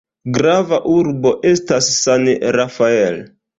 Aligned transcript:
Grava 0.37 0.79
urbo 0.93 1.35
estas 1.51 1.91
San 2.01 2.27
Rafael. 2.59 3.25